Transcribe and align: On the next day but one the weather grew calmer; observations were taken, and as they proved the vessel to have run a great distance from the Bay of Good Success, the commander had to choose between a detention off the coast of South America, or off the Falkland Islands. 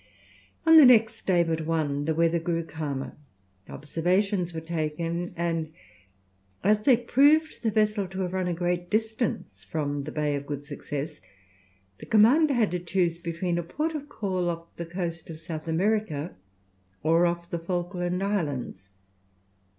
On 0.65 0.77
the 0.77 0.85
next 0.85 1.27
day 1.27 1.43
but 1.43 1.67
one 1.67 2.05
the 2.05 2.15
weather 2.15 2.39
grew 2.39 2.63
calmer; 2.63 3.15
observations 3.69 4.51
were 4.51 4.59
taken, 4.59 5.31
and 5.37 5.71
as 6.63 6.79
they 6.79 6.97
proved 6.97 7.61
the 7.61 7.69
vessel 7.69 8.07
to 8.07 8.21
have 8.21 8.33
run 8.33 8.47
a 8.47 8.53
great 8.55 8.89
distance 8.89 9.63
from 9.63 10.05
the 10.05 10.11
Bay 10.11 10.35
of 10.35 10.47
Good 10.47 10.65
Success, 10.65 11.21
the 11.99 12.07
commander 12.07 12.55
had 12.55 12.71
to 12.71 12.79
choose 12.79 13.19
between 13.19 13.59
a 13.59 13.61
detention 13.61 13.79
off 14.49 14.75
the 14.75 14.87
coast 14.87 15.29
of 15.29 15.37
South 15.37 15.67
America, 15.67 16.35
or 17.03 17.27
off 17.27 17.51
the 17.51 17.59
Falkland 17.59 18.23
Islands. 18.23 18.89